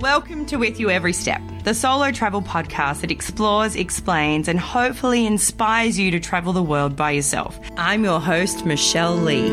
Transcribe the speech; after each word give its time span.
Welcome 0.00 0.46
to 0.46 0.58
With 0.58 0.78
You 0.78 0.90
Every 0.90 1.12
Step, 1.12 1.42
the 1.64 1.74
solo 1.74 2.12
travel 2.12 2.40
podcast 2.40 3.00
that 3.00 3.10
explores, 3.10 3.74
explains, 3.74 4.46
and 4.46 4.56
hopefully 4.56 5.26
inspires 5.26 5.98
you 5.98 6.12
to 6.12 6.20
travel 6.20 6.52
the 6.52 6.62
world 6.62 6.94
by 6.94 7.10
yourself. 7.10 7.58
I'm 7.76 8.04
your 8.04 8.20
host, 8.20 8.64
Michelle 8.64 9.16
Lee. 9.16 9.48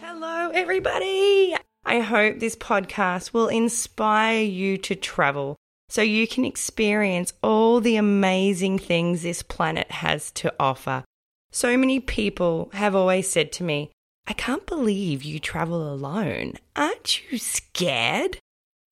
Hello, 0.00 0.50
everybody. 0.52 1.54
I 1.84 2.00
hope 2.00 2.40
this 2.40 2.56
podcast 2.56 3.32
will 3.32 3.46
inspire 3.46 4.42
you 4.42 4.78
to 4.78 4.96
travel 4.96 5.58
so 5.92 6.00
you 6.00 6.26
can 6.26 6.46
experience 6.46 7.34
all 7.42 7.78
the 7.78 7.96
amazing 7.96 8.78
things 8.78 9.20
this 9.20 9.42
planet 9.42 9.90
has 9.90 10.30
to 10.30 10.50
offer. 10.58 11.04
So 11.50 11.76
many 11.76 12.00
people 12.00 12.70
have 12.72 12.94
always 12.94 13.28
said 13.30 13.52
to 13.52 13.62
me, 13.62 13.90
I 14.26 14.32
can't 14.32 14.64
believe 14.64 15.22
you 15.22 15.38
travel 15.38 15.92
alone. 15.92 16.54
Aren't 16.74 17.30
you 17.30 17.36
scared? 17.36 18.38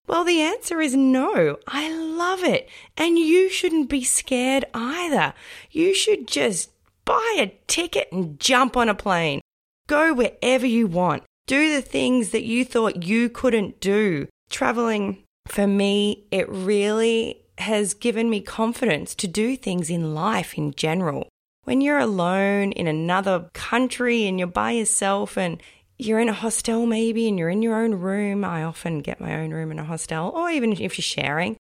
Well, 0.08 0.24
the 0.24 0.42
answer 0.42 0.82
is 0.82 0.94
no. 0.94 1.56
I 1.66 1.90
love 1.90 2.44
it. 2.44 2.68
And 2.98 3.18
you 3.18 3.48
shouldn't 3.48 3.88
be 3.88 4.04
scared 4.04 4.66
either. 4.74 5.32
You 5.70 5.94
should 5.94 6.28
just 6.28 6.68
buy 7.06 7.36
a 7.38 7.54
ticket 7.66 8.08
and 8.12 8.38
jump 8.38 8.76
on 8.76 8.90
a 8.90 8.94
plane. 8.94 9.40
Go 9.86 10.12
wherever 10.12 10.66
you 10.66 10.86
want. 10.86 11.22
Do 11.46 11.74
the 11.74 11.80
things 11.80 12.28
that 12.32 12.44
you 12.44 12.62
thought 12.62 13.04
you 13.04 13.30
couldn't 13.30 13.80
do. 13.80 14.28
Traveling 14.50 15.24
for 15.46 15.66
me, 15.66 16.24
it 16.30 16.48
really 16.48 17.42
has 17.58 17.94
given 17.94 18.30
me 18.30 18.40
confidence 18.40 19.14
to 19.16 19.28
do 19.28 19.56
things 19.56 19.90
in 19.90 20.14
life 20.14 20.56
in 20.56 20.72
general. 20.74 21.28
When 21.64 21.80
you're 21.80 21.98
alone 21.98 22.72
in 22.72 22.86
another 22.86 23.50
country 23.52 24.26
and 24.26 24.38
you're 24.38 24.48
by 24.48 24.72
yourself 24.72 25.36
and 25.36 25.62
you're 25.98 26.18
in 26.18 26.30
a 26.30 26.32
hostel 26.32 26.86
maybe 26.86 27.28
and 27.28 27.38
you're 27.38 27.50
in 27.50 27.62
your 27.62 27.82
own 27.82 27.94
room, 27.94 28.44
I 28.44 28.64
often 28.64 29.00
get 29.00 29.20
my 29.20 29.36
own 29.36 29.50
room 29.50 29.70
in 29.70 29.78
a 29.78 29.84
hostel, 29.84 30.30
or 30.30 30.48
even 30.50 30.72
if 30.72 30.80
you're 30.80 30.90
sharing, 30.90 31.56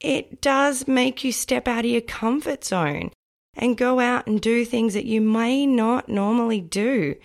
it 0.00 0.40
does 0.40 0.86
make 0.86 1.24
you 1.24 1.32
step 1.32 1.66
out 1.66 1.84
of 1.84 1.90
your 1.90 2.02
comfort 2.02 2.64
zone 2.64 3.10
and 3.54 3.76
go 3.76 3.98
out 3.98 4.26
and 4.26 4.40
do 4.40 4.64
things 4.64 4.94
that 4.94 5.06
you 5.06 5.20
may 5.20 5.66
not 5.66 6.08
normally 6.08 6.60
do. 6.60 7.16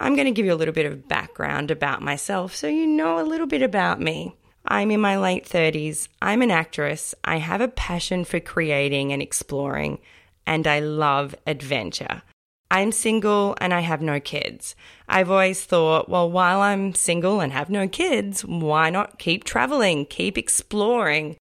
I'm 0.00 0.14
going 0.14 0.26
to 0.26 0.32
give 0.32 0.46
you 0.46 0.52
a 0.52 0.56
little 0.56 0.72
bit 0.72 0.86
of 0.86 1.08
background 1.08 1.70
about 1.70 2.00
myself 2.00 2.54
so 2.54 2.68
you 2.68 2.86
know 2.86 3.18
a 3.18 3.26
little 3.26 3.48
bit 3.48 3.62
about 3.62 4.00
me. 4.00 4.34
I'm 4.70 4.90
in 4.90 5.00
my 5.00 5.16
late 5.16 5.48
30s. 5.48 6.08
I'm 6.20 6.42
an 6.42 6.50
actress. 6.50 7.14
I 7.24 7.38
have 7.38 7.62
a 7.62 7.68
passion 7.68 8.24
for 8.24 8.38
creating 8.38 9.14
and 9.14 9.22
exploring, 9.22 9.98
and 10.46 10.66
I 10.66 10.80
love 10.80 11.34
adventure. 11.46 12.22
I'm 12.70 12.92
single 12.92 13.56
and 13.62 13.72
I 13.72 13.80
have 13.80 14.02
no 14.02 14.20
kids. 14.20 14.76
I've 15.08 15.30
always 15.30 15.64
thought, 15.64 16.10
well, 16.10 16.30
while 16.30 16.60
I'm 16.60 16.94
single 16.94 17.40
and 17.40 17.50
have 17.50 17.70
no 17.70 17.88
kids, 17.88 18.44
why 18.44 18.90
not 18.90 19.18
keep 19.18 19.44
traveling, 19.44 20.04
keep 20.04 20.36
exploring? 20.36 21.38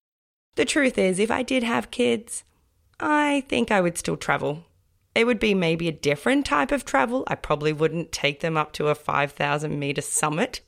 The 0.56 0.64
truth 0.64 0.96
is, 0.96 1.18
if 1.18 1.30
I 1.30 1.42
did 1.42 1.62
have 1.62 1.90
kids, 1.90 2.42
I 2.98 3.44
think 3.50 3.70
I 3.70 3.82
would 3.82 3.98
still 3.98 4.16
travel. 4.16 4.64
It 5.14 5.26
would 5.26 5.38
be 5.38 5.52
maybe 5.52 5.88
a 5.88 5.92
different 5.92 6.46
type 6.46 6.72
of 6.72 6.86
travel. 6.86 7.24
I 7.26 7.34
probably 7.34 7.74
wouldn't 7.74 8.12
take 8.12 8.40
them 8.40 8.56
up 8.56 8.72
to 8.74 8.88
a 8.88 8.94
5,000 8.94 9.78
meter 9.78 10.00
summit 10.00 10.62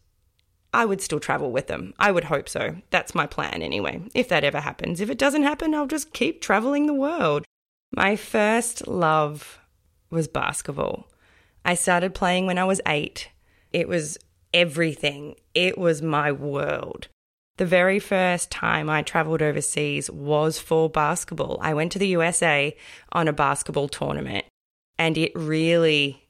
I 0.73 0.85
would 0.85 1.01
still 1.01 1.21
travel 1.21 1.53
with 1.53 1.67
them. 1.67 1.93
I 1.99 2.11
would 2.11 2.25
hope 2.25 2.49
so. 2.49 2.77
That's 2.91 3.15
my 3.15 3.27
plan 3.27 3.63
anyway, 3.63 4.03
if 4.15 4.29
that 4.29 4.45
ever 4.45 4.61
happens. 4.61 5.01
If 5.01 5.11
it 5.11 5.19
doesn't 5.19 5.43
happen, 5.43 5.75
I'll 5.75 5.87
just 5.87 6.13
keep 6.13 6.41
traveling 6.41 6.87
the 6.87 6.95
world. 6.95 7.45
My 7.95 8.17
first 8.17 8.87
love 8.89 9.61
was 10.11 10.29
basketball. 10.29 11.09
I 11.65 11.75
started 11.75 12.15
playing 12.15 12.47
when 12.47 12.59
I 12.59 12.65
was 12.65 12.81
eight. 12.87 13.29
It 13.73 13.87
was 13.87 14.19
everything, 14.55 15.37
it 15.55 15.79
was 15.79 16.03
my 16.03 16.33
world. 16.33 17.09
The 17.59 17.67
very 17.67 17.99
first 17.99 18.51
time 18.51 18.89
I 18.89 19.03
traveled 19.03 19.43
overseas 19.43 20.11
was 20.11 20.59
for 20.59 20.89
basketball. 20.89 21.59
I 21.61 21.75
went 21.75 21.93
to 21.93 21.99
the 21.99 22.09
USA 22.09 22.75
on 23.13 23.29
a 23.29 23.33
basketball 23.33 23.89
tournament, 23.89 24.47
and 24.99 25.19
it 25.19 25.33
really 25.35 26.29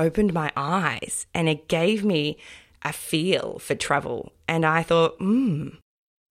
opened 0.00 0.32
my 0.32 0.50
eyes 0.56 1.26
and 1.34 1.48
it 1.48 1.68
gave 1.68 2.04
me 2.04 2.38
a 2.82 2.92
feel 2.92 3.58
for 3.58 3.74
travel. 3.74 4.32
And 4.48 4.64
I 4.64 4.82
thought, 4.82 5.16
hmm, 5.18 5.68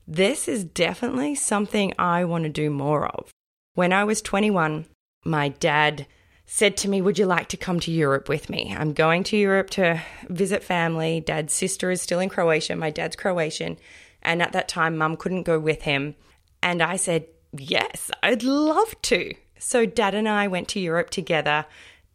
this 0.07 0.47
is 0.47 0.63
definitely 0.63 1.35
something 1.35 1.93
I 1.99 2.25
want 2.25 2.43
to 2.43 2.49
do 2.49 2.69
more 2.69 3.07
of. 3.07 3.29
When 3.75 3.93
I 3.93 4.03
was 4.03 4.21
21, 4.21 4.85
my 5.23 5.49
dad 5.49 6.07
said 6.45 6.75
to 6.77 6.89
me, 6.89 7.01
Would 7.01 7.19
you 7.19 7.27
like 7.27 7.47
to 7.49 7.57
come 7.57 7.79
to 7.81 7.91
Europe 7.91 8.27
with 8.27 8.49
me? 8.49 8.75
I'm 8.77 8.93
going 8.93 9.23
to 9.25 9.37
Europe 9.37 9.69
to 9.71 10.01
visit 10.27 10.63
family. 10.63 11.21
Dad's 11.21 11.53
sister 11.53 11.91
is 11.91 12.01
still 12.01 12.19
in 12.19 12.29
Croatia. 12.29 12.75
My 12.75 12.89
dad's 12.89 13.15
Croatian. 13.15 13.77
And 14.21 14.41
at 14.41 14.51
that 14.53 14.67
time, 14.67 14.97
mum 14.97 15.15
couldn't 15.15 15.43
go 15.43 15.59
with 15.59 15.83
him. 15.83 16.15
And 16.63 16.81
I 16.81 16.95
said, 16.95 17.27
Yes, 17.55 18.09
I'd 18.23 18.43
love 18.43 18.99
to. 19.03 19.33
So 19.59 19.85
dad 19.85 20.15
and 20.15 20.27
I 20.27 20.47
went 20.47 20.67
to 20.69 20.79
Europe 20.79 21.09
together 21.09 21.65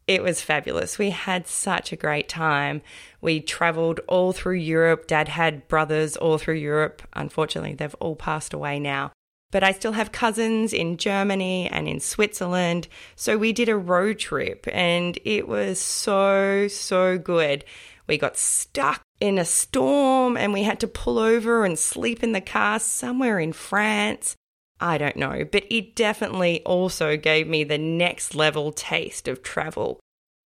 it 0.06 0.22
was 0.22 0.40
fabulous. 0.40 0.98
We 0.98 1.10
had 1.10 1.46
such 1.46 1.92
a 1.92 1.96
great 1.96 2.28
time. 2.28 2.82
We 3.20 3.40
traveled 3.40 4.00
all 4.06 4.32
through 4.32 4.56
Europe. 4.56 5.06
Dad 5.06 5.28
had 5.28 5.66
brothers 5.66 6.16
all 6.16 6.38
through 6.38 6.56
Europe. 6.56 7.02
Unfortunately, 7.14 7.74
they've 7.74 7.94
all 8.00 8.16
passed 8.16 8.52
away 8.52 8.78
now. 8.78 9.12
But 9.50 9.62
I 9.62 9.72
still 9.72 9.92
have 9.92 10.12
cousins 10.12 10.72
in 10.72 10.96
Germany 10.96 11.70
and 11.70 11.88
in 11.88 12.00
Switzerland. 12.00 12.88
So 13.14 13.38
we 13.38 13.52
did 13.52 13.68
a 13.68 13.76
road 13.76 14.18
trip 14.18 14.66
and 14.72 15.18
it 15.24 15.46
was 15.48 15.78
so, 15.80 16.68
so 16.68 17.18
good. 17.18 17.64
We 18.06 18.18
got 18.18 18.36
stuck 18.36 19.00
in 19.20 19.38
a 19.38 19.44
storm 19.44 20.36
and 20.36 20.52
we 20.52 20.64
had 20.64 20.80
to 20.80 20.88
pull 20.88 21.18
over 21.18 21.64
and 21.64 21.78
sleep 21.78 22.22
in 22.22 22.32
the 22.32 22.40
car 22.40 22.78
somewhere 22.78 23.38
in 23.38 23.52
France. 23.52 24.36
I 24.80 24.98
don't 24.98 25.16
know, 25.16 25.44
but 25.50 25.64
it 25.70 25.94
definitely 25.94 26.62
also 26.64 27.16
gave 27.16 27.46
me 27.46 27.64
the 27.64 27.78
next 27.78 28.34
level 28.34 28.72
taste 28.72 29.28
of 29.28 29.42
travel. 29.42 30.00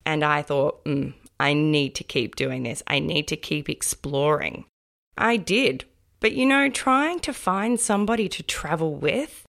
And 0.04 0.24
I 0.24 0.42
thought, 0.42 0.84
mm, 0.84 1.14
I 1.38 1.52
need 1.52 1.94
to 1.96 2.04
keep 2.04 2.36
doing 2.36 2.64
this. 2.64 2.82
I 2.86 2.98
need 2.98 3.28
to 3.28 3.36
keep 3.36 3.68
exploring. 3.68 4.64
I 5.16 5.36
did. 5.36 5.84
But 6.20 6.32
you 6.32 6.46
know, 6.46 6.68
trying 6.68 7.20
to 7.20 7.32
find 7.32 7.78
somebody 7.78 8.28
to 8.30 8.42
travel 8.42 8.94
with 8.94 9.44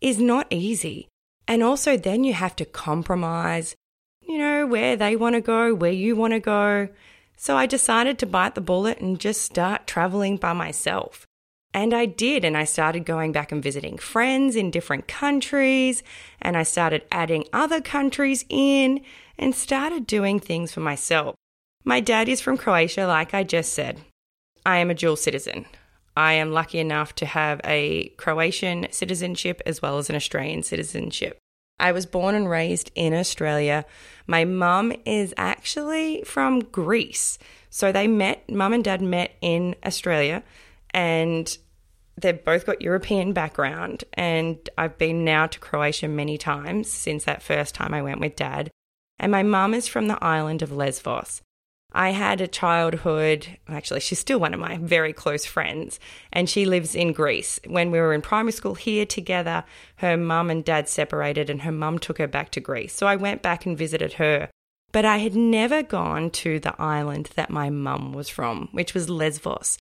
is 0.00 0.18
not 0.18 0.46
easy. 0.50 1.08
And 1.48 1.62
also, 1.62 1.96
then 1.96 2.24
you 2.24 2.32
have 2.32 2.56
to 2.56 2.64
compromise, 2.64 3.76
you 4.20 4.38
know, 4.38 4.66
where 4.66 4.96
they 4.96 5.14
want 5.14 5.34
to 5.34 5.40
go, 5.40 5.74
where 5.74 5.92
you 5.92 6.16
want 6.16 6.32
to 6.32 6.40
go. 6.40 6.88
So 7.36 7.56
I 7.56 7.66
decided 7.66 8.18
to 8.18 8.26
bite 8.26 8.54
the 8.54 8.60
bullet 8.60 8.98
and 9.00 9.20
just 9.20 9.42
start 9.42 9.86
traveling 9.86 10.38
by 10.38 10.52
myself. 10.54 11.25
And 11.76 11.92
I 11.92 12.06
did. 12.06 12.42
And 12.42 12.56
I 12.56 12.64
started 12.64 13.04
going 13.04 13.32
back 13.32 13.52
and 13.52 13.62
visiting 13.62 13.98
friends 13.98 14.56
in 14.56 14.70
different 14.70 15.06
countries. 15.06 16.02
And 16.40 16.56
I 16.56 16.62
started 16.62 17.04
adding 17.12 17.44
other 17.52 17.82
countries 17.82 18.46
in 18.48 19.02
and 19.38 19.54
started 19.54 20.06
doing 20.06 20.40
things 20.40 20.72
for 20.72 20.80
myself. 20.80 21.34
My 21.84 22.00
dad 22.00 22.30
is 22.30 22.40
from 22.40 22.56
Croatia, 22.56 23.06
like 23.06 23.34
I 23.34 23.44
just 23.44 23.74
said. 23.74 24.00
I 24.64 24.78
am 24.78 24.88
a 24.88 24.94
dual 24.94 25.16
citizen. 25.16 25.66
I 26.16 26.32
am 26.32 26.50
lucky 26.50 26.78
enough 26.78 27.14
to 27.16 27.26
have 27.26 27.60
a 27.62 28.08
Croatian 28.16 28.86
citizenship 28.90 29.60
as 29.66 29.82
well 29.82 29.98
as 29.98 30.08
an 30.08 30.16
Australian 30.16 30.62
citizenship. 30.62 31.36
I 31.78 31.92
was 31.92 32.06
born 32.06 32.34
and 32.34 32.48
raised 32.48 32.90
in 32.94 33.12
Australia. 33.12 33.84
My 34.26 34.46
mum 34.46 34.94
is 35.04 35.34
actually 35.36 36.22
from 36.24 36.60
Greece. 36.60 37.38
So 37.68 37.92
they 37.92 38.08
met, 38.08 38.50
mum 38.50 38.72
and 38.72 38.82
dad 38.82 39.02
met 39.02 39.32
in 39.42 39.76
Australia, 39.84 40.42
and 40.94 41.58
they've 42.20 42.44
both 42.44 42.66
got 42.66 42.82
European 42.82 43.32
background, 43.32 44.04
and 44.14 44.68
I've 44.76 44.98
been 44.98 45.24
now 45.24 45.46
to 45.46 45.58
Croatia 45.58 46.08
many 46.08 46.38
times 46.38 46.90
since 46.90 47.24
that 47.24 47.42
first 47.42 47.74
time 47.74 47.94
I 47.94 48.02
went 48.02 48.20
with 48.20 48.36
dad. 48.36 48.70
And 49.18 49.32
my 49.32 49.42
mum 49.42 49.74
is 49.74 49.88
from 49.88 50.08
the 50.08 50.22
island 50.22 50.62
of 50.62 50.72
Lesbos. 50.72 51.42
I 51.92 52.10
had 52.10 52.42
a 52.42 52.48
childhood, 52.48 53.46
actually, 53.68 54.00
she's 54.00 54.18
still 54.18 54.38
one 54.38 54.52
of 54.52 54.60
my 54.60 54.76
very 54.76 55.14
close 55.14 55.46
friends, 55.46 55.98
and 56.32 56.48
she 56.50 56.66
lives 56.66 56.94
in 56.94 57.12
Greece. 57.12 57.58
When 57.66 57.90
we 57.90 57.98
were 57.98 58.12
in 58.12 58.20
primary 58.20 58.52
school 58.52 58.74
here 58.74 59.06
together, 59.06 59.64
her 59.96 60.16
mum 60.16 60.50
and 60.50 60.64
dad 60.64 60.88
separated, 60.88 61.48
and 61.48 61.62
her 61.62 61.72
mum 61.72 61.98
took 61.98 62.18
her 62.18 62.26
back 62.26 62.50
to 62.50 62.60
Greece. 62.60 62.94
So 62.94 63.06
I 63.06 63.16
went 63.16 63.40
back 63.40 63.64
and 63.64 63.78
visited 63.78 64.14
her. 64.14 64.50
But 64.92 65.04
I 65.04 65.18
had 65.18 65.34
never 65.34 65.82
gone 65.82 66.30
to 66.30 66.60
the 66.60 66.80
island 66.80 67.30
that 67.34 67.50
my 67.50 67.70
mum 67.70 68.12
was 68.12 68.28
from, 68.28 68.68
which 68.72 68.92
was 68.92 69.08
Lesbos. 69.08 69.78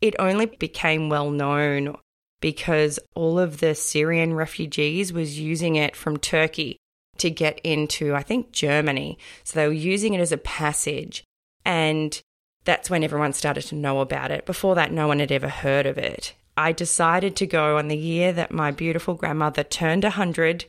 It 0.00 0.14
only 0.18 0.46
became 0.46 1.08
well 1.08 1.30
known 1.30 1.96
because 2.40 2.98
all 3.14 3.38
of 3.38 3.60
the 3.60 3.74
Syrian 3.74 4.34
refugees 4.34 5.12
was 5.12 5.38
using 5.38 5.76
it 5.76 5.96
from 5.96 6.18
Turkey 6.18 6.76
to 7.18 7.30
get 7.30 7.60
into, 7.64 8.14
I 8.14 8.22
think, 8.22 8.52
Germany. 8.52 9.18
So 9.42 9.58
they 9.58 9.66
were 9.66 9.72
using 9.72 10.14
it 10.14 10.20
as 10.20 10.32
a 10.32 10.38
passage. 10.38 11.24
And 11.64 12.20
that's 12.64 12.90
when 12.90 13.02
everyone 13.02 13.32
started 13.32 13.62
to 13.62 13.74
know 13.74 14.00
about 14.00 14.30
it. 14.30 14.44
Before 14.44 14.74
that, 14.74 14.92
no 14.92 15.08
one 15.08 15.20
had 15.20 15.32
ever 15.32 15.48
heard 15.48 15.86
of 15.86 15.98
it. 15.98 16.34
I 16.56 16.72
decided 16.72 17.36
to 17.36 17.46
go 17.46 17.78
on 17.78 17.88
the 17.88 17.96
year 17.96 18.32
that 18.32 18.52
my 18.52 18.70
beautiful 18.70 19.14
grandmother 19.14 19.62
turned 19.62 20.04
100 20.04 20.64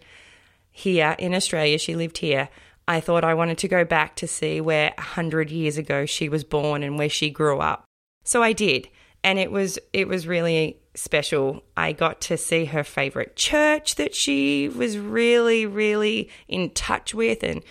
here 0.71 1.15
in 1.17 1.33
Australia. 1.33 1.77
She 1.77 1.95
lived 1.95 2.19
here. 2.19 2.49
I 2.87 2.99
thought 2.99 3.23
I 3.23 3.33
wanted 3.33 3.57
to 3.59 3.67
go 3.67 3.83
back 3.83 4.15
to 4.17 4.27
see 4.27 4.61
where 4.61 4.93
100 4.97 5.49
years 5.49 5.77
ago 5.77 6.05
she 6.05 6.29
was 6.29 6.43
born 6.43 6.83
and 6.83 6.97
where 6.97 7.09
she 7.09 7.29
grew 7.29 7.59
up. 7.59 7.83
So 8.23 8.43
I 8.43 8.53
did. 8.53 8.89
And 9.23 9.39
it 9.39 9.51
was 9.51 9.79
it 9.93 10.07
was 10.07 10.27
really 10.27 10.79
special. 10.95 11.63
I 11.75 11.91
got 11.91 12.21
to 12.21 12.37
see 12.37 12.65
her 12.65 12.83
favorite 12.83 13.35
church 13.35 13.95
that 13.95 14.15
she 14.15 14.69
was 14.69 14.97
really 14.97 15.65
really 15.65 16.29
in 16.47 16.71
touch 16.71 17.13
with 17.13 17.43
and 17.43 17.63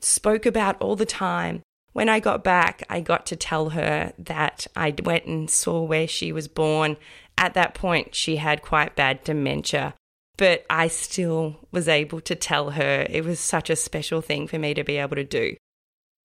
spoke 0.00 0.46
about 0.46 0.80
all 0.80 0.96
the 0.96 1.06
time. 1.06 1.62
When 1.92 2.08
I 2.08 2.20
got 2.20 2.44
back, 2.44 2.84
I 2.88 3.00
got 3.00 3.26
to 3.26 3.36
tell 3.36 3.70
her 3.70 4.12
that 4.18 4.66
I 4.76 4.94
went 5.02 5.24
and 5.24 5.50
saw 5.50 5.82
where 5.82 6.06
she 6.06 6.30
was 6.32 6.46
born. 6.46 6.96
At 7.36 7.54
that 7.54 7.74
point, 7.74 8.14
she 8.14 8.36
had 8.36 8.62
quite 8.62 8.94
bad 8.94 9.24
dementia, 9.24 9.94
but 10.36 10.64
I 10.70 10.88
still 10.88 11.56
was 11.72 11.88
able 11.88 12.20
to 12.20 12.34
tell 12.34 12.70
her 12.70 13.06
it 13.08 13.24
was 13.24 13.40
such 13.40 13.70
a 13.70 13.76
special 13.76 14.20
thing 14.20 14.46
for 14.46 14.58
me 14.58 14.74
to 14.74 14.84
be 14.84 14.96
able 14.96 15.16
to 15.16 15.24
do. 15.24 15.56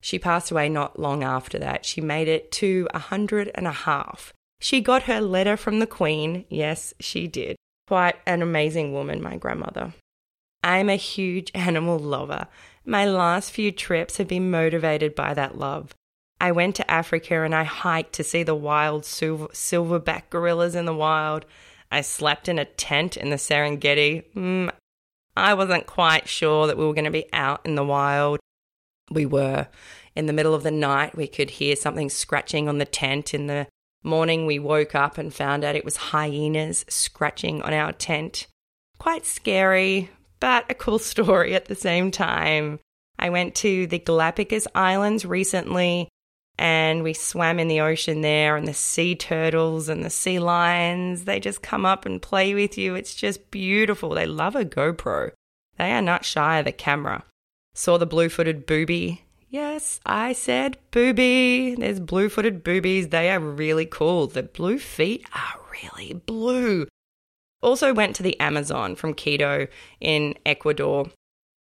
She 0.01 0.19
passed 0.19 0.51
away 0.51 0.69
not 0.69 0.99
long 0.99 1.23
after 1.23 1.57
that. 1.59 1.85
She 1.85 2.01
made 2.01 2.27
it 2.27 2.51
to 2.53 2.87
a 2.93 2.99
hundred 2.99 3.49
and 3.55 3.65
a 3.65 3.71
half. 3.71 4.33
She 4.63 4.79
got 4.79 5.03
her 5.03 5.19
letter 5.19 5.57
from 5.57 5.79
the 5.79 5.85
Queen. 5.85 6.45
Yes, 6.47 6.93
she 7.01 7.27
did. 7.27 7.57
Quite 7.85 8.15
an 8.25 8.41
amazing 8.41 8.93
woman, 8.93 9.21
my 9.21 9.35
grandmother. 9.35 9.93
I'm 10.63 10.87
a 10.87 10.95
huge 10.95 11.51
animal 11.53 11.99
lover. 11.99 12.47
My 12.85 13.05
last 13.05 13.51
few 13.51 13.73
trips 13.73 14.15
have 14.17 14.29
been 14.29 14.49
motivated 14.49 15.15
by 15.15 15.33
that 15.33 15.57
love. 15.57 15.93
I 16.39 16.53
went 16.53 16.77
to 16.77 16.89
Africa 16.89 17.43
and 17.43 17.53
I 17.53 17.65
hiked 17.65 18.13
to 18.13 18.23
see 18.23 18.41
the 18.41 18.55
wild 18.55 19.03
silver, 19.03 19.47
silverback 19.47 20.29
gorillas 20.29 20.75
in 20.75 20.85
the 20.85 20.95
wild. 20.95 21.45
I 21.91 21.99
slept 21.99 22.47
in 22.47 22.57
a 22.57 22.63
tent 22.63 23.17
in 23.17 23.31
the 23.31 23.35
Serengeti. 23.35 24.23
Mm, 24.33 24.71
I 25.35 25.55
wasn't 25.55 25.87
quite 25.87 26.29
sure 26.29 26.67
that 26.67 26.77
we 26.77 26.85
were 26.85 26.93
going 26.93 27.03
to 27.03 27.11
be 27.11 27.27
out 27.33 27.59
in 27.65 27.75
the 27.75 27.83
wild. 27.83 28.39
We 29.11 29.25
were. 29.25 29.67
In 30.15 30.27
the 30.27 30.33
middle 30.33 30.53
of 30.53 30.63
the 30.63 30.71
night, 30.71 31.17
we 31.17 31.27
could 31.27 31.49
hear 31.49 31.75
something 31.75 32.09
scratching 32.09 32.69
on 32.69 32.77
the 32.77 32.85
tent. 32.85 33.33
In 33.33 33.47
the 33.47 33.67
morning, 34.03 34.45
we 34.45 34.59
woke 34.59 34.95
up 34.95 35.17
and 35.17 35.33
found 35.33 35.63
out 35.63 35.75
it 35.75 35.85
was 35.85 35.95
hyenas 35.95 36.85
scratching 36.89 37.61
on 37.61 37.73
our 37.73 37.91
tent. 37.91 38.47
Quite 38.97 39.25
scary, 39.25 40.09
but 40.39 40.65
a 40.69 40.73
cool 40.73 40.99
story 41.13 41.55
at 41.55 41.65
the 41.65 41.75
same 41.75 42.11
time. 42.11 42.79
I 43.17 43.29
went 43.29 43.55
to 43.55 43.87
the 43.87 43.99
Galapagos 43.99 44.67
Islands 44.75 45.25
recently 45.25 46.09
and 46.57 47.03
we 47.03 47.13
swam 47.13 47.59
in 47.59 47.67
the 47.67 47.81
ocean 47.81 48.21
there 48.21 48.55
and 48.55 48.67
the 48.67 48.73
sea 48.73 49.15
turtles 49.15 49.89
and 49.89 50.03
the 50.03 50.09
sea 50.09 50.39
lions 50.39 51.25
they 51.25 51.39
just 51.39 51.63
come 51.63 51.85
up 51.85 52.05
and 52.05 52.21
play 52.21 52.53
with 52.53 52.77
you 52.77 52.95
it's 52.95 53.15
just 53.15 53.49
beautiful 53.49 54.09
they 54.09 54.25
love 54.25 54.55
a 54.55 54.65
gopro 54.65 55.31
they 55.77 55.91
are 55.91 56.01
not 56.01 56.25
shy 56.25 56.59
of 56.59 56.65
the 56.65 56.71
camera 56.71 57.23
saw 57.73 57.97
the 57.97 58.05
blue-footed 58.05 58.65
booby 58.65 59.23
yes 59.53 60.01
i 60.05 60.33
said 60.33 60.77
booby 60.91 61.75
there's 61.75 61.99
blue-footed 62.01 62.63
boobies 62.63 63.07
they 63.07 63.29
are 63.29 63.39
really 63.39 63.85
cool 63.85 64.27
the 64.27 64.43
blue 64.43 64.77
feet 64.77 65.25
are 65.33 65.61
really 65.71 66.13
blue 66.25 66.85
also 67.63 67.93
went 67.93 68.15
to 68.17 68.23
the 68.23 68.39
Amazon 68.39 68.95
from 68.95 69.13
Quito 69.13 69.67
in 69.99 70.35
Ecuador. 70.45 71.09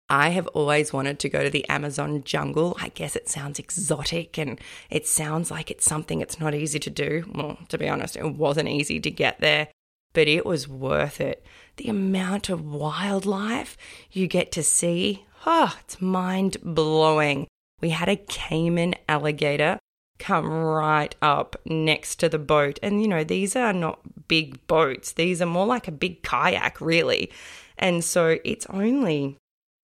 I 0.09 0.29
have 0.29 0.47
always 0.47 0.91
wanted 0.91 1.19
to 1.19 1.29
go 1.29 1.43
to 1.43 1.49
the 1.49 1.67
Amazon 1.69 2.23
jungle. 2.23 2.75
I 2.81 2.87
guess 2.89 3.15
it 3.15 3.29
sounds 3.29 3.59
exotic 3.59 4.39
and 4.39 4.59
it 4.89 5.05
sounds 5.05 5.51
like 5.51 5.69
it's 5.69 5.85
something 5.85 6.21
it's 6.21 6.39
not 6.39 6.55
easy 6.55 6.79
to 6.79 6.89
do. 6.89 7.25
Well, 7.35 7.59
to 7.67 7.77
be 7.77 7.87
honest, 7.87 8.15
it 8.15 8.33
wasn't 8.33 8.69
easy 8.69 8.99
to 9.01 9.11
get 9.11 9.39
there, 9.39 9.67
but 10.13 10.27
it 10.27 10.45
was 10.45 10.67
worth 10.67 11.21
it. 11.21 11.45
The 11.77 11.89
amount 11.89 12.49
of 12.49 12.65
wildlife 12.65 13.77
you 14.09 14.27
get 14.27 14.51
to 14.53 14.63
see, 14.63 15.25
oh, 15.45 15.77
it's 15.81 16.01
mind 16.01 16.57
blowing. 16.63 17.47
We 17.81 17.89
had 17.89 18.09
a 18.09 18.17
caiman 18.17 18.95
alligator 19.07 19.79
come 20.19 20.49
right 20.49 21.15
up 21.21 21.55
next 21.65 22.17
to 22.17 22.29
the 22.29 22.37
boat. 22.37 22.77
And, 22.83 23.01
you 23.01 23.07
know, 23.07 23.23
these 23.23 23.55
are 23.55 23.73
not 23.73 23.99
big 24.27 24.65
boats, 24.67 25.13
these 25.13 25.41
are 25.41 25.47
more 25.47 25.65
like 25.65 25.87
a 25.87 25.91
big 25.91 26.21
kayak, 26.21 26.79
really. 26.81 27.31
And 27.77 28.03
so 28.03 28.37
it's 28.43 28.65
only 28.67 29.37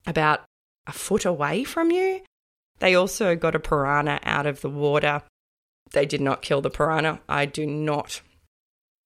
about 0.06 0.44
a 0.86 0.92
foot 0.92 1.25
away 1.25 1.63
from 1.63 1.92
you. 1.92 2.21
They 2.80 2.94
also 2.94 3.36
got 3.36 3.56
a 3.56 3.59
piranha 3.59 4.19
out 4.24 4.45
of 4.45 4.62
the 4.62 4.69
water. 4.69 5.24
They 5.92 6.06
did 6.06 6.21
not 6.21 6.42
kill 6.42 6.62
the 6.62 6.69
piranha. 6.69 7.21
I 7.30 7.45
do 7.45 7.65
not, 7.65 8.21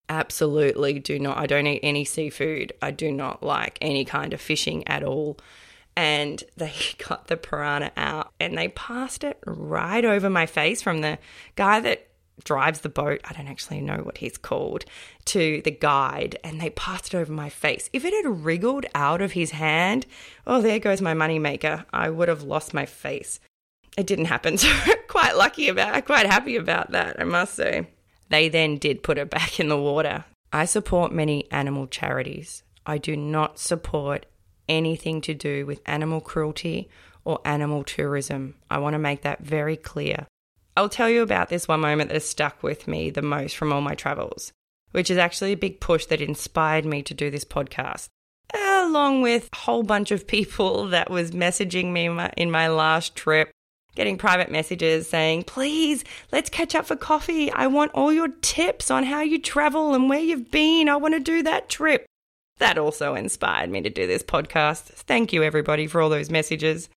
absolutely 0.10 1.00
do 1.00 1.20
not. 1.20 1.38
I 1.38 1.46
don't 1.46 1.68
eat 1.68 1.82
any 1.84 2.04
seafood. 2.04 2.74
I 2.82 2.90
do 2.92 3.12
not 3.12 3.44
like 3.44 3.78
any 3.80 4.06
kind 4.06 4.34
of 4.34 4.42
fishing 4.42 4.86
at 4.88 5.04
all 5.04 5.38
and 6.00 6.42
they 6.56 6.72
got 7.10 7.28
the 7.28 7.36
piranha 7.36 7.92
out 7.98 8.32
and 8.40 8.58
they 8.58 8.70
passed 8.70 9.26
it 9.26 9.38
right 9.46 10.06
over 10.06 10.30
my 10.30 10.46
face 10.46 10.82
from 10.82 11.02
the 11.02 11.20
guy 11.58 11.82
that 11.82 12.08
drives 12.46 12.80
the 12.80 12.90
boat. 12.90 13.20
I 13.26 13.34
don't 13.34 13.50
actually 13.50 13.82
know 13.82 13.98
what 13.98 14.20
he's 14.20 14.38
called 14.38 14.86
to 15.26 15.62
the 15.66 15.72
guide 15.72 16.38
and 16.42 16.62
they 16.62 16.70
passed 16.70 17.14
it 17.14 17.18
over 17.18 17.34
my 17.34 17.50
face. 17.50 17.90
If 17.92 18.06
it 18.06 18.14
had 18.14 18.46
wriggled 18.46 18.86
out 18.96 19.22
of 19.22 19.34
his 19.34 19.52
hand, 19.52 20.06
oh, 20.48 20.62
there 20.62 20.80
goes 20.80 21.02
my 21.02 21.14
moneymaker. 21.14 21.84
I 21.92 22.10
would 22.10 22.30
have 22.30 22.44
lost 22.44 22.74
my 22.74 22.86
face. 22.86 23.42
It 23.98 24.08
didn't 24.08 24.26
happen. 24.26 24.58
So 24.58 24.70
quite 25.10 25.36
lucky 25.36 25.68
about, 25.68 26.06
quite 26.06 26.28
happy 26.28 26.56
about 26.56 26.92
that, 26.92 27.20
I 27.20 27.26
must 27.26 27.56
say. 27.56 27.88
They 28.30 28.48
then 28.48 28.78
did 28.78 29.04
put 29.04 29.18
it 29.18 29.30
back 29.30 29.60
in 29.60 29.68
the 29.68 29.78
water. 29.78 30.24
I 30.54 30.64
support 30.64 31.12
many 31.12 31.52
animal 31.52 31.88
charities. 31.88 32.64
I 32.86 33.00
do 33.00 33.18
not 33.18 33.60
support 33.60 34.26
anything 34.70 35.20
to 35.22 35.34
do 35.34 35.66
with 35.66 35.82
animal 35.86 36.22
cruelty 36.22 36.90
or 37.26 37.42
animal 37.44 37.84
tourism. 37.84 38.56
I 38.70 38.78
want 38.78 38.94
to 38.94 39.00
make 39.00 39.24
that 39.24 39.42
very 39.42 39.76
clear. 39.76 40.28
I'll 40.78 40.90
tell 40.90 41.10
you 41.10 41.22
about 41.22 41.50
this 41.50 41.68
one 41.68 41.82
moment 41.82 42.10
that 42.10 42.16
has 42.16 42.26
stuck 42.26 42.64
with 42.64 42.88
me 42.88 43.10
the 43.10 43.22
most 43.22 43.58
from 43.58 43.74
all 43.74 43.82
my 43.82 43.96
travels, 43.96 44.54
which 44.92 45.10
is 45.10 45.18
actually 45.18 45.52
a 45.52 45.58
big 45.58 45.82
push 45.82 46.06
that 46.06 46.22
inspired 46.22 46.86
me 46.86 47.02
to 47.04 47.14
do 47.14 47.30
this 47.30 47.44
podcast. 47.44 48.08
Along 48.54 49.22
with 49.22 49.50
a 49.52 49.58
whole 49.58 49.84
bunch 49.84 50.12
of 50.12 50.26
people 50.26 50.88
that 50.90 51.10
was 51.10 51.32
messaging 51.32 51.92
me 51.92 52.06
in 52.38 52.50
my 52.50 52.70
last 52.70 53.16
trip, 53.16 53.52
getting 53.96 54.18
private 54.18 54.52
messages 54.52 55.10
saying, 55.10 55.44
please, 55.44 56.06
let's 56.32 56.50
catch 56.50 56.74
up 56.76 56.86
for 56.86 56.96
coffee. 56.96 57.52
I 57.52 57.68
want 57.68 57.92
all 57.94 58.14
your 58.14 58.30
tips 58.42 58.90
on 58.90 59.04
how 59.04 59.22
you 59.22 59.40
travel 59.40 59.94
and 59.94 60.10
where 60.10 60.20
you've 60.20 60.50
been. 60.50 60.88
I 60.88 60.96
want 60.96 61.14
to 61.16 61.20
do 61.20 61.44
that 61.44 61.68
trip 61.70 62.06
that 62.60 62.78
also 62.78 63.16
inspired 63.16 63.70
me 63.70 63.82
to 63.82 63.90
do 63.90 64.08
this 64.08 64.24
podcast. 64.24 64.84
Thank 64.84 65.34
you, 65.34 65.44
everybody, 65.44 65.88
for 65.88 66.02
all 66.02 66.10
those 66.10 66.30
messages. 66.30 66.90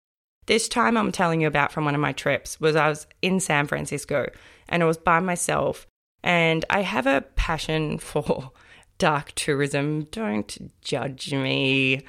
This 0.46 0.68
time 0.68 0.96
I'm 0.96 1.12
telling 1.12 1.40
you 1.40 1.46
about 1.46 1.72
from 1.72 1.84
one 1.84 1.94
of 1.94 2.00
my 2.00 2.12
trips 2.12 2.60
was 2.60 2.76
I 2.76 2.88
was 2.88 3.06
in 3.22 3.40
San 3.40 3.66
Francisco 3.66 4.26
and 4.68 4.82
I 4.82 4.86
was 4.86 4.96
by 4.96 5.20
myself 5.20 5.86
and 6.22 6.64
I 6.68 6.82
have 6.82 7.06
a 7.06 7.24
passion 7.36 7.98
for 7.98 8.50
dark 8.98 9.32
tourism. 9.34 10.04
Don't 10.10 10.72
judge 10.82 11.32
me. 11.32 12.02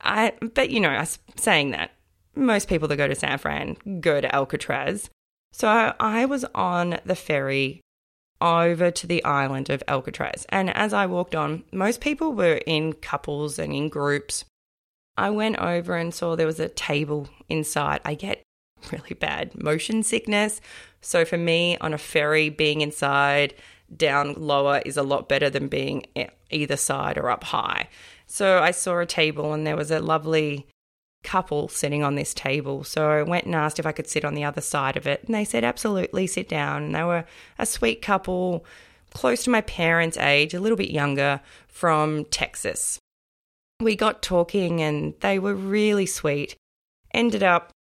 I 0.00 0.32
but 0.54 0.70
you 0.70 0.80
know, 0.80 0.90
I'm 0.90 1.06
saying 1.36 1.72
that 1.72 1.90
most 2.34 2.68
people 2.68 2.88
that 2.88 2.96
go 2.96 3.08
to 3.08 3.14
San 3.14 3.38
Fran 3.38 3.76
go 4.00 4.20
to 4.20 4.34
Alcatraz. 4.34 5.10
So 5.52 5.94
I 5.98 6.24
was 6.24 6.44
on 6.54 7.00
the 7.04 7.16
ferry 7.16 7.80
over 8.40 8.90
to 8.90 9.06
the 9.06 9.24
island 9.24 9.70
of 9.70 9.82
Alcatraz. 9.88 10.46
And 10.48 10.70
as 10.76 10.92
I 10.92 11.06
walked 11.06 11.34
on, 11.34 11.64
most 11.72 12.00
people 12.00 12.32
were 12.32 12.60
in 12.66 12.92
couples 12.94 13.58
and 13.58 13.72
in 13.72 13.88
groups. 13.88 14.44
I 15.16 15.30
went 15.30 15.58
over 15.58 15.96
and 15.96 16.14
saw 16.14 16.36
there 16.36 16.46
was 16.46 16.60
a 16.60 16.68
table 16.68 17.28
inside. 17.48 18.00
I 18.04 18.14
get 18.14 18.42
really 18.92 19.14
bad 19.14 19.60
motion 19.60 20.02
sickness. 20.02 20.60
So 21.00 21.24
for 21.24 21.36
me, 21.36 21.76
on 21.78 21.94
a 21.94 21.98
ferry, 21.98 22.48
being 22.48 22.80
inside 22.80 23.54
down 23.94 24.34
lower 24.34 24.82
is 24.84 24.96
a 24.96 25.02
lot 25.02 25.28
better 25.28 25.48
than 25.48 25.68
being 25.68 26.06
eh, 26.14 26.28
either 26.50 26.76
side 26.76 27.18
or 27.18 27.30
up 27.30 27.44
high. 27.44 27.88
So 28.26 28.58
I 28.58 28.70
saw 28.70 28.98
a 28.98 29.06
table 29.06 29.52
and 29.52 29.66
there 29.66 29.76
was 29.76 29.90
a 29.90 30.00
lovely 30.00 30.66
couple 31.24 31.68
sitting 31.68 32.02
on 32.02 32.14
this 32.14 32.32
table. 32.34 32.84
So 32.84 33.10
I 33.10 33.22
went 33.22 33.46
and 33.46 33.54
asked 33.54 33.78
if 33.78 33.86
I 33.86 33.92
could 33.92 34.08
sit 34.08 34.24
on 34.24 34.34
the 34.34 34.44
other 34.44 34.60
side 34.60 34.96
of 34.96 35.06
it. 35.06 35.24
And 35.24 35.34
they 35.34 35.44
said, 35.44 35.64
absolutely, 35.64 36.26
sit 36.26 36.48
down. 36.48 36.84
And 36.84 36.94
they 36.94 37.02
were 37.02 37.24
a 37.58 37.66
sweet 37.66 38.02
couple, 38.02 38.64
close 39.12 39.44
to 39.44 39.50
my 39.50 39.60
parents' 39.62 40.16
age, 40.16 40.54
a 40.54 40.60
little 40.60 40.78
bit 40.78 40.90
younger, 40.90 41.40
from 41.68 42.24
Texas. 42.26 42.98
We 43.80 43.96
got 43.96 44.22
talking 44.22 44.80
and 44.80 45.14
they 45.20 45.38
were 45.38 45.54
really 45.54 46.06
sweet. 46.06 46.56
Ended 47.14 47.42
up 47.42 47.72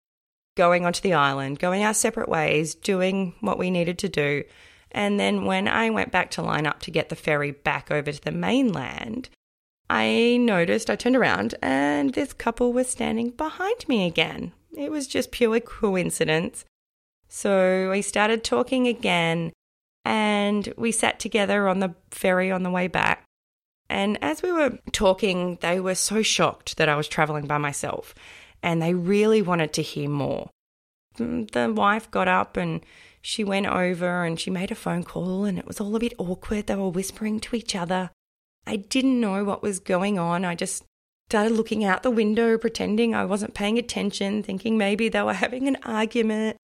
going 0.56 0.86
onto 0.86 1.02
the 1.02 1.14
island, 1.14 1.58
going 1.58 1.84
our 1.84 1.94
separate 1.94 2.28
ways, 2.28 2.74
doing 2.74 3.34
what 3.40 3.58
we 3.58 3.70
needed 3.70 3.98
to 3.98 4.08
do. 4.08 4.44
And 4.92 5.20
then 5.20 5.44
when 5.44 5.68
I 5.68 5.90
went 5.90 6.10
back 6.10 6.30
to 6.32 6.42
line 6.42 6.66
up 6.66 6.80
to 6.80 6.90
get 6.90 7.10
the 7.10 7.16
ferry 7.16 7.50
back 7.50 7.90
over 7.90 8.10
to 8.10 8.20
the 8.20 8.32
mainland, 8.32 9.28
I 9.88 10.36
noticed, 10.40 10.90
I 10.90 10.96
turned 10.96 11.16
around, 11.16 11.54
and 11.62 12.12
this 12.12 12.32
couple 12.32 12.72
was 12.72 12.88
standing 12.88 13.30
behind 13.30 13.88
me 13.88 14.06
again. 14.06 14.52
It 14.76 14.90
was 14.90 15.06
just 15.06 15.30
pure 15.30 15.60
coincidence. 15.60 16.64
So 17.28 17.90
we 17.90 18.02
started 18.02 18.42
talking 18.42 18.88
again, 18.88 19.52
and 20.04 20.72
we 20.76 20.92
sat 20.92 21.20
together 21.20 21.68
on 21.68 21.80
the 21.80 21.94
ferry 22.10 22.50
on 22.50 22.62
the 22.62 22.70
way 22.70 22.88
back. 22.88 23.24
And 23.88 24.18
as 24.20 24.42
we 24.42 24.52
were 24.52 24.78
talking, 24.92 25.58
they 25.60 25.78
were 25.78 25.94
so 25.94 26.22
shocked 26.22 26.76
that 26.76 26.88
I 26.88 26.96
was 26.96 27.06
traveling 27.06 27.46
by 27.46 27.58
myself 27.58 28.14
and 28.62 28.82
they 28.82 28.94
really 28.94 29.42
wanted 29.42 29.72
to 29.74 29.82
hear 29.82 30.08
more. 30.08 30.50
Mm, 31.18 31.50
the 31.52 31.72
wife 31.72 32.10
got 32.10 32.28
up 32.28 32.56
and 32.56 32.80
she 33.22 33.44
went 33.44 33.66
over 33.66 34.24
and 34.24 34.38
she 34.38 34.50
made 34.50 34.70
a 34.70 34.76
phone 34.76 35.02
call, 35.02 35.44
and 35.44 35.58
it 35.58 35.66
was 35.66 35.80
all 35.80 35.96
a 35.96 36.00
bit 36.00 36.14
awkward. 36.18 36.66
They 36.66 36.76
were 36.76 36.90
whispering 36.90 37.40
to 37.40 37.56
each 37.56 37.74
other. 37.74 38.10
I 38.66 38.76
didn't 38.76 39.20
know 39.20 39.44
what 39.44 39.62
was 39.62 39.78
going 39.78 40.18
on. 40.18 40.44
I 40.44 40.54
just 40.54 40.84
started 41.28 41.52
looking 41.52 41.84
out 41.84 42.02
the 42.02 42.10
window, 42.10 42.58
pretending 42.58 43.14
I 43.14 43.24
wasn't 43.24 43.54
paying 43.54 43.78
attention, 43.78 44.42
thinking 44.42 44.76
maybe 44.76 45.08
they 45.08 45.22
were 45.22 45.34
having 45.34 45.68
an 45.68 45.76
argument. 45.84 46.56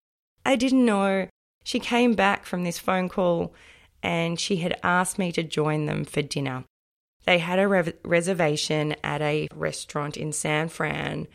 I 0.46 0.56
didn't 0.56 0.86
know. 0.86 1.28
She 1.64 1.80
came 1.80 2.14
back 2.14 2.46
from 2.46 2.64
this 2.64 2.80
phone 2.80 3.10
call 3.10 3.54
and 4.02 4.40
she 4.40 4.58
had 4.58 4.80
asked 4.84 5.20
me 5.20 5.32
to 5.32 5.44
join 5.44 5.86
them 5.86 6.06
for 6.06 6.22
dinner. 6.22 6.64
They 7.26 7.38
had 7.38 7.60
a 7.60 7.68
re- 7.68 7.94
reservation 8.04 8.96
at 9.04 9.22
a 9.22 9.48
restaurant 9.54 10.18
in 10.18 10.34
San 10.34 10.70
Fran 10.70 11.28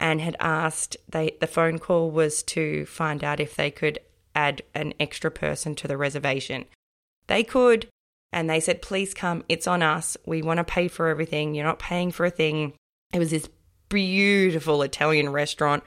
and 0.00 0.20
had 0.20 0.36
asked 0.40 0.96
they 1.08 1.36
the 1.40 1.46
phone 1.46 1.78
call 1.78 2.10
was 2.10 2.42
to 2.42 2.86
find 2.86 3.22
out 3.22 3.40
if 3.40 3.54
they 3.54 3.70
could 3.70 3.98
add 4.34 4.62
an 4.74 4.94
extra 5.00 5.30
person 5.30 5.74
to 5.74 5.88
the 5.88 5.96
reservation. 5.96 6.64
They 7.26 7.42
could 7.42 7.88
and 8.36 8.50
they 8.50 8.60
said 8.60 8.82
please 8.82 9.14
come 9.14 9.42
it's 9.48 9.66
on 9.66 9.82
us. 9.82 10.14
We 10.26 10.42
want 10.42 10.58
to 10.58 10.64
pay 10.64 10.88
for 10.88 11.08
everything. 11.08 11.54
You're 11.54 11.64
not 11.64 11.78
paying 11.78 12.12
for 12.12 12.26
a 12.26 12.30
thing. 12.30 12.74
It 13.12 13.18
was 13.18 13.30
this 13.30 13.48
beautiful 13.88 14.82
Italian 14.82 15.30
restaurant, 15.30 15.84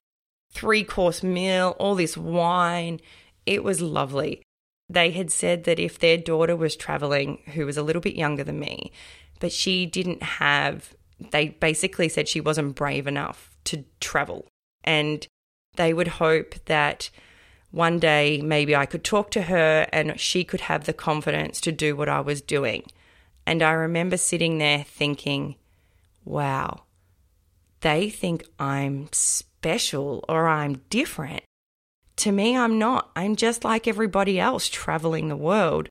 three 0.51 0.83
course 0.83 1.21
meal, 1.21 1.75
all 1.79 1.93
this 1.93 2.17
wine. 2.17 3.01
It 3.45 3.63
was 3.63 3.81
lovely. 3.81 4.41
They 4.89 5.11
had 5.11 5.31
said 5.31 5.65
that 5.65 5.77
if 5.77 5.99
their 5.99 6.17
daughter 6.17 6.55
was 6.55 6.75
traveling, 6.75 7.43
who 7.53 7.67
was 7.67 7.77
a 7.77 7.83
little 7.83 8.01
bit 8.01 8.15
younger 8.15 8.43
than 8.43 8.59
me, 8.59 8.91
but 9.39 9.51
she 9.51 9.85
didn't 9.85 10.23
have, 10.23 10.95
they 11.29 11.49
basically 11.49 12.09
said 12.09 12.27
she 12.27 12.41
wasn't 12.41 12.75
brave 12.75 13.05
enough 13.05 13.55
to 13.65 13.85
travel. 13.99 14.47
And 14.83 15.27
they 15.75 15.93
would 15.93 16.07
hope 16.07 16.55
that 16.65 17.11
one 17.71 17.99
day 17.99 18.41
maybe 18.41 18.75
I 18.75 18.85
could 18.85 19.03
talk 19.03 19.31
to 19.31 19.43
her 19.43 19.87
and 19.93 20.19
she 20.19 20.43
could 20.43 20.61
have 20.61 20.85
the 20.85 20.93
confidence 20.93 21.61
to 21.61 21.71
do 21.71 21.95
what 21.95 22.09
I 22.09 22.21
was 22.21 22.41
doing. 22.41 22.83
And 23.45 23.61
I 23.61 23.71
remember 23.71 24.17
sitting 24.17 24.57
there 24.57 24.83
thinking, 24.83 25.55
wow, 26.25 26.83
they 27.81 28.09
think 28.09 28.45
I'm 28.59 29.09
special 29.11 30.25
or 30.27 30.47
I'm 30.47 30.81
different. 30.89 31.43
To 32.17 32.31
me, 32.31 32.57
I'm 32.57 32.77
not. 32.77 33.11
I'm 33.15 33.35
just 33.35 33.63
like 33.63 33.87
everybody 33.87 34.39
else 34.39 34.67
traveling 34.67 35.29
the 35.29 35.37
world. 35.37 35.89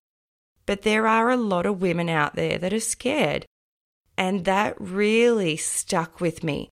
But 0.67 0.83
there 0.83 1.07
are 1.07 1.31
a 1.31 1.37
lot 1.37 1.65
of 1.65 1.81
women 1.81 2.11
out 2.11 2.35
there 2.35 2.59
that 2.59 2.73
are 2.73 2.81
scared. 2.81 3.47
And 4.19 4.45
that 4.45 4.77
really 4.79 5.57
stuck 5.57 6.21
with 6.21 6.45
me. 6.45 6.69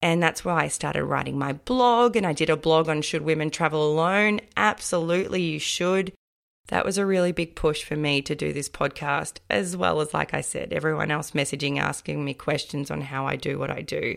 And 0.00 0.22
that's 0.22 0.44
why 0.44 0.62
I 0.62 0.68
started 0.68 1.04
writing 1.04 1.38
my 1.38 1.52
blog. 1.52 2.16
And 2.16 2.26
I 2.26 2.32
did 2.32 2.50
a 2.50 2.56
blog 2.56 2.88
on 2.88 3.02
Should 3.02 3.22
Women 3.22 3.50
Travel 3.50 3.92
Alone? 3.92 4.40
Absolutely, 4.56 5.42
you 5.42 5.58
should. 5.58 6.12
That 6.68 6.84
was 6.84 6.98
a 6.98 7.06
really 7.06 7.32
big 7.32 7.56
push 7.56 7.82
for 7.82 7.96
me 7.96 8.20
to 8.22 8.34
do 8.34 8.52
this 8.52 8.68
podcast, 8.68 9.38
as 9.48 9.76
well 9.76 10.00
as, 10.00 10.12
like 10.12 10.34
I 10.34 10.42
said, 10.42 10.72
everyone 10.72 11.10
else 11.10 11.30
messaging, 11.30 11.78
asking 11.78 12.24
me 12.24 12.34
questions 12.34 12.90
on 12.90 13.00
how 13.00 13.26
I 13.26 13.36
do 13.36 13.58
what 13.58 13.70
I 13.70 13.80
do. 13.80 14.16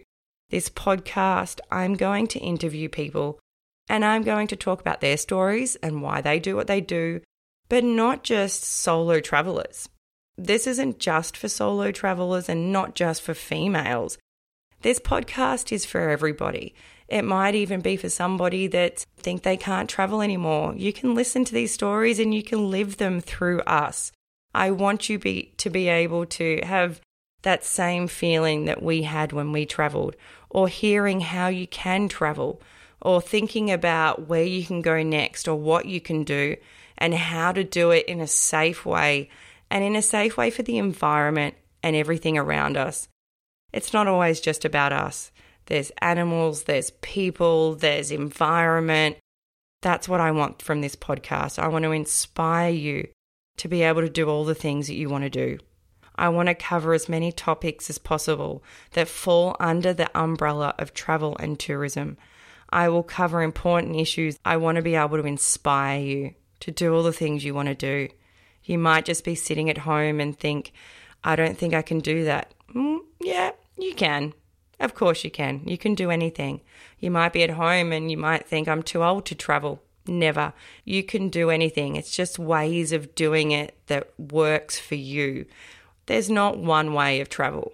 This 0.49 0.69
podcast, 0.69 1.61
I'm 1.71 1.95
going 1.95 2.27
to 2.27 2.39
interview 2.39 2.89
people 2.89 3.39
and 3.87 4.03
I'm 4.03 4.23
going 4.23 4.47
to 4.47 4.55
talk 4.55 4.81
about 4.81 5.01
their 5.01 5.17
stories 5.17 5.77
and 5.77 6.01
why 6.01 6.21
they 6.21 6.39
do 6.39 6.55
what 6.57 6.67
they 6.67 6.81
do, 6.81 7.21
but 7.69 7.85
not 7.85 8.23
just 8.23 8.63
solo 8.63 9.21
travelers. 9.21 9.87
This 10.37 10.67
isn't 10.67 10.99
just 10.99 11.37
for 11.37 11.47
solo 11.47 11.91
travelers 11.91 12.49
and 12.49 12.71
not 12.71 12.95
just 12.95 13.21
for 13.21 13.33
females. 13.33 14.17
This 14.81 14.99
podcast 14.99 15.71
is 15.71 15.85
for 15.85 16.09
everybody. 16.09 16.73
It 17.07 17.23
might 17.23 17.53
even 17.53 17.81
be 17.81 17.97
for 17.97 18.09
somebody 18.09 18.65
that 18.67 19.05
think 19.17 19.43
they 19.43 19.57
can't 19.57 19.87
travel 19.89 20.21
anymore. 20.21 20.73
You 20.75 20.91
can 20.91 21.13
listen 21.13 21.45
to 21.45 21.53
these 21.53 21.73
stories 21.73 22.17
and 22.17 22.33
you 22.33 22.41
can 22.41 22.71
live 22.71 22.97
them 22.97 23.21
through 23.21 23.61
us. 23.61 24.11
I 24.55 24.71
want 24.71 25.07
you 25.07 25.19
be, 25.19 25.53
to 25.57 25.69
be 25.69 25.87
able 25.87 26.25
to 26.25 26.61
have 26.63 26.99
that 27.43 27.63
same 27.63 28.07
feeling 28.07 28.65
that 28.65 28.81
we 28.81 29.03
had 29.03 29.33
when 29.33 29.51
we 29.51 29.65
traveled, 29.65 30.15
or 30.49 30.67
hearing 30.67 31.21
how 31.21 31.47
you 31.47 31.67
can 31.67 32.07
travel, 32.07 32.61
or 33.01 33.21
thinking 33.21 33.71
about 33.71 34.27
where 34.27 34.43
you 34.43 34.65
can 34.65 34.81
go 34.81 35.03
next, 35.03 35.47
or 35.47 35.55
what 35.55 35.85
you 35.85 36.01
can 36.01 36.23
do, 36.23 36.55
and 36.97 37.13
how 37.13 37.51
to 37.51 37.63
do 37.63 37.91
it 37.91 38.05
in 38.07 38.19
a 38.19 38.27
safe 38.27 38.85
way 38.85 39.29
and 39.69 39.83
in 39.83 39.95
a 39.95 40.01
safe 40.01 40.37
way 40.37 40.49
for 40.49 40.63
the 40.63 40.77
environment 40.77 41.55
and 41.81 41.95
everything 41.95 42.37
around 42.37 42.77
us. 42.77 43.07
It's 43.73 43.93
not 43.93 44.07
always 44.07 44.41
just 44.41 44.65
about 44.65 44.93
us. 44.93 45.31
There's 45.67 45.91
animals, 46.01 46.63
there's 46.63 46.91
people, 47.01 47.75
there's 47.75 48.11
environment. 48.11 49.17
That's 49.81 50.09
what 50.09 50.19
I 50.19 50.31
want 50.31 50.61
from 50.61 50.81
this 50.81 50.95
podcast. 50.95 51.59
I 51.59 51.67
want 51.67 51.83
to 51.83 51.91
inspire 51.91 52.71
you 52.71 53.07
to 53.57 53.67
be 53.67 53.83
able 53.83 54.01
to 54.01 54.09
do 54.09 54.27
all 54.29 54.45
the 54.45 54.55
things 54.55 54.87
that 54.87 54.95
you 54.95 55.09
want 55.09 55.23
to 55.23 55.29
do. 55.29 55.59
I 56.15 56.29
want 56.29 56.49
to 56.49 56.55
cover 56.55 56.93
as 56.93 57.09
many 57.09 57.31
topics 57.31 57.89
as 57.89 57.97
possible 57.97 58.63
that 58.91 59.07
fall 59.07 59.55
under 59.59 59.93
the 59.93 60.09
umbrella 60.17 60.75
of 60.77 60.93
travel 60.93 61.37
and 61.39 61.59
tourism. 61.59 62.17
I 62.69 62.89
will 62.89 63.03
cover 63.03 63.41
important 63.41 63.95
issues. 63.95 64.37
I 64.45 64.57
want 64.57 64.75
to 64.75 64.81
be 64.81 64.95
able 64.95 65.17
to 65.17 65.27
inspire 65.27 65.99
you 65.99 66.33
to 66.61 66.71
do 66.71 66.93
all 66.93 67.03
the 67.03 67.13
things 67.13 67.43
you 67.43 67.53
want 67.53 67.69
to 67.69 67.75
do. 67.75 68.09
You 68.63 68.77
might 68.77 69.05
just 69.05 69.23
be 69.23 69.35
sitting 69.35 69.69
at 69.69 69.79
home 69.79 70.19
and 70.19 70.37
think, 70.37 70.73
I 71.23 71.35
don't 71.35 71.57
think 71.57 71.73
I 71.73 71.81
can 71.81 71.99
do 71.99 72.25
that. 72.25 72.53
You 73.81 73.95
can. 73.95 74.33
Of 74.79 74.93
course, 74.93 75.23
you 75.23 75.31
can. 75.31 75.67
You 75.67 75.77
can 75.77 75.95
do 75.95 76.11
anything. 76.11 76.61
You 76.99 77.09
might 77.09 77.33
be 77.33 77.43
at 77.43 77.49
home 77.49 77.91
and 77.91 78.11
you 78.11 78.17
might 78.17 78.45
think, 78.45 78.67
I'm 78.67 78.83
too 78.83 79.03
old 79.03 79.25
to 79.25 79.35
travel. 79.35 79.81
Never. 80.07 80.53
You 80.85 81.03
can 81.03 81.29
do 81.29 81.49
anything. 81.49 81.95
It's 81.95 82.15
just 82.15 82.39
ways 82.39 82.91
of 82.91 83.15
doing 83.15 83.51
it 83.51 83.75
that 83.87 84.11
works 84.19 84.79
for 84.79 84.95
you. 84.95 85.45
There's 86.05 86.29
not 86.29 86.59
one 86.59 86.93
way 86.93 87.21
of 87.21 87.29
travel. 87.29 87.73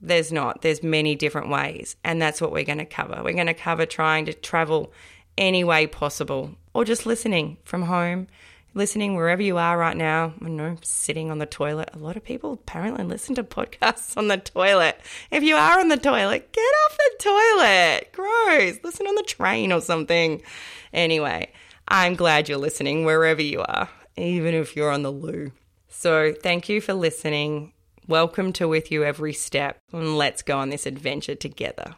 There's 0.00 0.30
not. 0.30 0.62
There's 0.62 0.82
many 0.82 1.16
different 1.16 1.48
ways. 1.48 1.96
And 2.04 2.22
that's 2.22 2.40
what 2.40 2.52
we're 2.52 2.64
going 2.64 2.78
to 2.78 2.84
cover. 2.84 3.20
We're 3.24 3.32
going 3.32 3.46
to 3.46 3.54
cover 3.54 3.84
trying 3.84 4.26
to 4.26 4.32
travel 4.32 4.92
any 5.36 5.64
way 5.64 5.86
possible 5.88 6.54
or 6.72 6.84
just 6.84 7.06
listening 7.06 7.56
from 7.64 7.82
home, 7.82 8.28
listening 8.74 9.14
wherever 9.14 9.42
you 9.42 9.58
are 9.58 9.78
right 9.78 9.96
now. 9.96 10.34
I 10.42 10.48
know, 10.48 10.76
sitting 10.82 11.30
on 11.30 11.38
the 11.38 11.46
toilet. 11.46 11.90
A 11.94 11.98
lot 11.98 12.16
of 12.16 12.24
people 12.24 12.52
apparently 12.52 13.04
listen 13.04 13.34
to 13.36 13.44
podcasts 13.44 14.16
on 14.16 14.28
the 14.28 14.38
toilet. 14.38 15.00
If 15.30 15.42
you 15.42 15.56
are 15.56 15.80
on 15.80 15.88
the 15.88 15.96
toilet, 15.96 16.52
get 16.52 16.60
off 16.60 16.96
the 16.96 17.24
toilet. 17.24 18.12
Gross. 18.12 18.78
Listen 18.84 19.06
on 19.06 19.14
the 19.14 19.22
train 19.22 19.72
or 19.72 19.80
something. 19.80 20.42
Anyway, 20.92 21.52
I'm 21.88 22.14
glad 22.14 22.48
you're 22.48 22.58
listening 22.58 23.04
wherever 23.04 23.42
you 23.42 23.60
are, 23.60 23.88
even 24.16 24.54
if 24.54 24.76
you're 24.76 24.92
on 24.92 25.02
the 25.02 25.12
loo. 25.12 25.52
So, 25.88 26.32
thank 26.32 26.68
you 26.68 26.80
for 26.80 26.94
listening. 26.94 27.72
Welcome 28.06 28.52
to 28.54 28.68
With 28.68 28.90
You 28.90 29.04
Every 29.04 29.32
Step, 29.32 29.78
and 29.92 30.16
let's 30.16 30.42
go 30.42 30.58
on 30.58 30.70
this 30.70 30.86
adventure 30.86 31.34
together. 31.34 31.96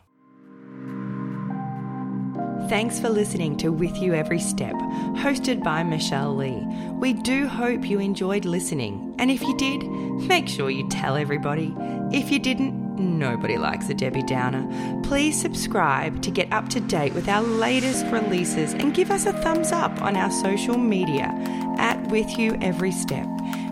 Thanks 2.71 3.01
for 3.01 3.09
listening 3.09 3.57
to 3.57 3.71
With 3.71 3.97
You 3.97 4.15
Every 4.15 4.39
Step, 4.39 4.77
hosted 5.17 5.61
by 5.65 5.83
Michelle 5.83 6.37
Lee. 6.37 6.65
We 7.01 7.13
do 7.13 7.49
hope 7.49 7.85
you 7.85 7.99
enjoyed 7.99 8.45
listening, 8.45 9.13
and 9.19 9.29
if 9.29 9.43
you 9.43 9.57
did, 9.57 9.83
make 10.29 10.47
sure 10.47 10.71
you 10.71 10.89
tell 10.89 11.17
everybody. 11.17 11.75
If 12.13 12.31
you 12.31 12.39
didn't, 12.39 12.95
nobody 12.97 13.59
likes 13.59 13.89
a 13.89 13.95
Debbie 13.95 14.23
Downer. 14.23 15.03
Please 15.03 15.39
subscribe 15.41 16.23
to 16.23 16.31
get 16.31 16.53
up 16.53 16.69
to 16.69 16.79
date 16.79 17.13
with 17.13 17.29
our 17.29 17.43
latest 17.43 18.07
releases 18.07 18.73
and 18.73 18.95
give 18.95 19.11
us 19.11 19.27
a 19.27 19.33
thumbs 19.33 19.73
up 19.73 20.01
on 20.01 20.15
our 20.15 20.31
social 20.31 20.79
media 20.79 21.35
at 21.77 22.01
With 22.07 22.39
You 22.39 22.57
Every 22.61 22.93
Step. 22.93 23.27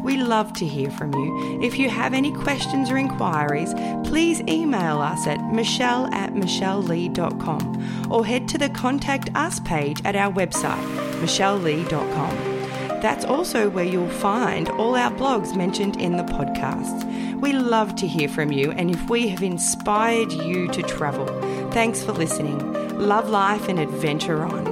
We 0.08 0.16
love 0.16 0.54
to 0.54 0.64
hear 0.64 0.90
from 0.90 1.12
you. 1.12 1.60
If 1.60 1.78
you 1.78 1.90
have 1.90 2.14
any 2.14 2.32
questions 2.32 2.90
or 2.90 2.96
inquiries, 2.96 3.74
please 4.08 4.40
email 4.48 5.02
us 5.02 5.26
at 5.26 5.52
michelle 5.52 6.06
at 6.14 6.32
michellelee.com 6.32 8.08
or 8.10 8.24
head 8.24 8.48
to 8.48 8.56
the 8.56 8.70
Contact 8.70 9.28
Us 9.34 9.60
page 9.60 10.00
at 10.06 10.16
our 10.16 10.32
website, 10.32 10.82
michellelee.com. 11.20 12.36
That's 13.02 13.26
also 13.26 13.68
where 13.68 13.84
you'll 13.84 14.08
find 14.08 14.70
all 14.70 14.96
our 14.96 15.10
blogs 15.10 15.54
mentioned 15.54 16.00
in 16.00 16.16
the 16.16 16.24
podcast. 16.24 17.04
We 17.42 17.52
love 17.52 17.94
to 17.96 18.06
hear 18.06 18.30
from 18.30 18.50
you, 18.50 18.70
and 18.70 18.90
if 18.90 19.10
we 19.10 19.28
have 19.28 19.42
inspired 19.42 20.32
you 20.32 20.68
to 20.68 20.82
travel, 20.84 21.26
thanks 21.72 22.02
for 22.02 22.12
listening. 22.12 22.58
Love 22.98 23.28
life 23.28 23.68
and 23.68 23.78
adventure 23.78 24.42
on. 24.42 24.67